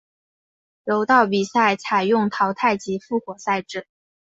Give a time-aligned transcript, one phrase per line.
[0.83, 3.85] 柔道比赛采用淘汰及复活赛制。